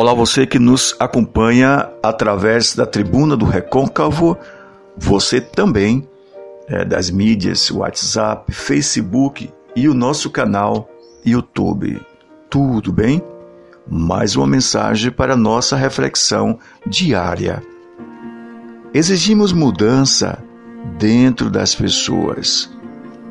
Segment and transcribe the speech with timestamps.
[0.00, 4.38] Olá, você que nos acompanha através da tribuna do Recôncavo,
[4.96, 6.08] você também
[6.68, 10.88] é, das mídias, WhatsApp, Facebook e o nosso canal
[11.26, 12.00] YouTube.
[12.48, 13.20] Tudo bem?
[13.90, 17.60] Mais uma mensagem para nossa reflexão diária.
[18.94, 20.38] Exigimos mudança
[20.96, 22.70] dentro das pessoas.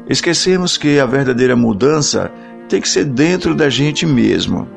[0.09, 2.29] Esquecemos que a verdadeira mudança
[2.68, 4.68] tem que ser dentro da gente mesmo.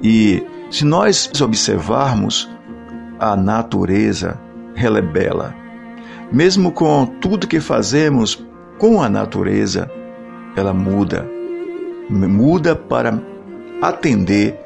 [0.00, 2.48] E se nós observarmos,
[3.18, 4.40] a natureza,
[4.76, 5.54] ela é bela.
[6.32, 8.42] Mesmo com tudo que fazemos
[8.78, 9.90] com a natureza,
[10.56, 11.28] ela muda.
[12.08, 13.20] Muda para
[13.82, 14.58] atender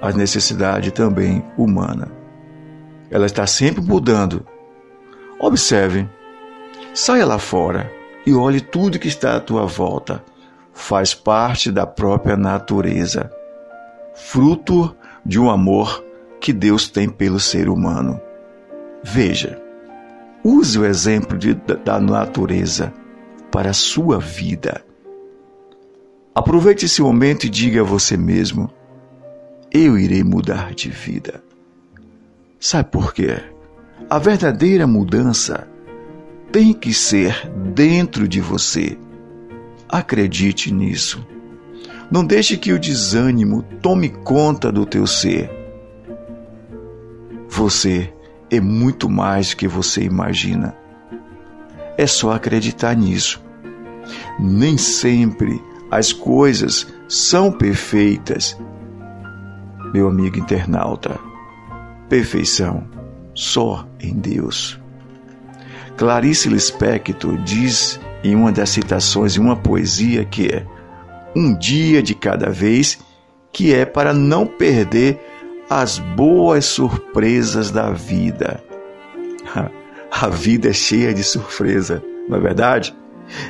[0.00, 2.08] às necessidades também humanas.
[3.10, 4.46] Ela está sempre mudando.
[5.38, 6.08] Observe,
[6.94, 7.92] saia lá fora
[8.26, 10.24] e olhe tudo que está à tua volta.
[10.72, 13.30] Faz parte da própria natureza,
[14.14, 16.04] fruto de um amor
[16.40, 18.20] que Deus tem pelo ser humano.
[19.02, 19.60] Veja,
[20.42, 22.92] use o exemplo de, da natureza
[23.50, 24.84] para a sua vida.
[26.34, 28.70] Aproveite esse momento e diga a você mesmo:
[29.72, 31.42] eu irei mudar de vida.
[32.58, 33.38] Sabe por quê?
[34.08, 35.68] A verdadeira mudança
[36.52, 38.98] tem que ser dentro de você.
[39.88, 41.26] Acredite nisso.
[42.10, 45.48] Não deixe que o desânimo tome conta do teu ser.
[47.48, 48.12] Você
[48.50, 50.76] é muito mais do que você imagina.
[51.96, 53.40] É só acreditar nisso.
[54.38, 58.58] Nem sempre as coisas são perfeitas.
[59.92, 61.18] Meu amigo internauta,
[62.08, 62.88] perfeição
[63.34, 64.80] só em Deus.
[65.96, 70.66] Clarice Lispector diz em uma das citações de uma poesia que é
[71.34, 72.98] um dia de cada vez,
[73.52, 75.18] que é para não perder
[75.68, 78.62] as boas surpresas da vida.
[80.12, 82.92] A vida é cheia de surpresa, não é verdade?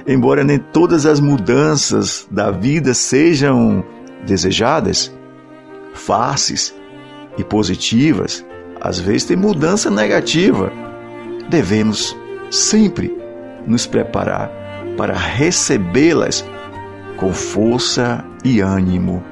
[0.06, 3.82] Embora nem todas as mudanças da vida sejam
[4.26, 5.10] desejadas,
[5.94, 6.74] fáceis
[7.38, 8.44] e positivas,
[8.80, 10.70] às vezes tem mudança negativa.
[11.48, 12.14] Devemos
[12.50, 13.16] sempre
[13.66, 14.50] nos preparar
[14.96, 16.44] para recebê-las
[17.20, 19.22] com força e ânimo,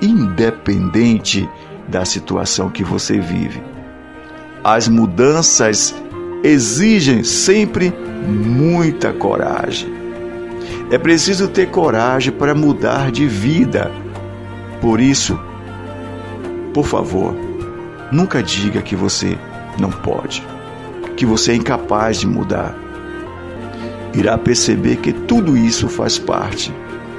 [0.00, 1.46] independente
[1.86, 3.62] da situação que você vive.
[4.64, 5.94] As mudanças
[6.42, 7.92] exigem sempre
[8.26, 9.92] muita coragem.
[10.90, 13.90] É preciso ter coragem para mudar de vida.
[14.80, 15.38] Por isso,
[16.72, 17.34] por favor,
[18.10, 19.36] nunca diga que você
[19.78, 20.42] não pode,
[21.18, 22.74] que você é incapaz de mudar.
[24.14, 26.72] Irá perceber que tudo isso faz parte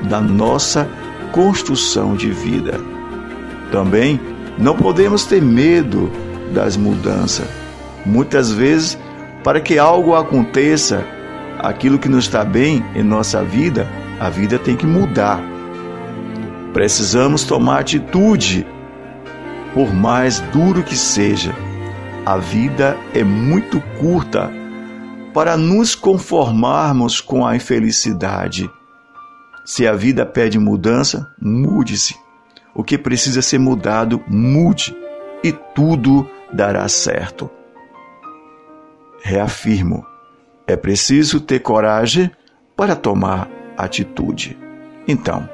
[0.04, 0.88] da nossa
[1.32, 2.80] construção de vida.
[3.72, 4.20] Também
[4.58, 6.12] não podemos ter medo
[6.54, 7.48] das mudanças.
[8.06, 8.98] Muitas vezes,
[9.44, 11.06] para que algo aconteça,
[11.60, 13.88] aquilo que não está bem em nossa vida,
[14.20, 15.42] a vida tem que mudar.
[16.74, 18.66] Precisamos tomar atitude,
[19.74, 21.54] por mais duro que seja.
[22.26, 24.52] A vida é muito curta
[25.34, 28.70] para nos conformarmos com a infelicidade
[29.66, 32.16] se a vida pede mudança, mude-se.
[32.74, 34.96] O que precisa ser mudado, mude
[35.44, 37.50] e tudo dará certo.
[39.22, 40.06] Reafirmo:
[40.68, 42.32] é preciso ter coragem
[42.76, 44.58] para tomar atitude.
[45.08, 45.50] Então,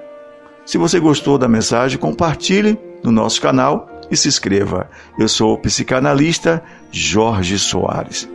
[0.65, 4.89] se você gostou da mensagem, compartilhe no nosso canal e se inscreva.
[5.17, 8.29] Eu sou o psicanalista Jorge Soares.